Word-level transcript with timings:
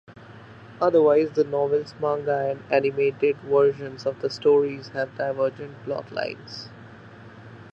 Otherwise, 0.81 1.29
the 1.33 1.43
novels, 1.43 1.93
manga, 2.01 2.35
and 2.49 2.63
animated 2.73 3.37
versions 3.41 4.07
of 4.07 4.19
the 4.19 4.31
stories 4.31 4.87
have 4.87 5.15
divergent 5.15 5.75
plotlines. 5.83 6.69